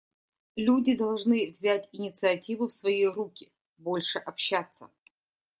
[0.55, 4.89] Люди должны взять инициативу в свои руки, больше общаться.